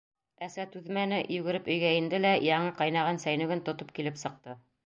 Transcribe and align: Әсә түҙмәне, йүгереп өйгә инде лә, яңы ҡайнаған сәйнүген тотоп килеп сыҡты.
Әсә 0.45 0.63
түҙмәне, 0.75 1.19
йүгереп 1.35 1.69
өйгә 1.75 1.93
инде 1.99 2.21
лә, 2.25 2.33
яңы 2.49 2.75
ҡайнаған 2.83 3.23
сәйнүген 3.29 3.65
тотоп 3.69 3.97
килеп 4.01 4.23
сыҡты. 4.25 4.61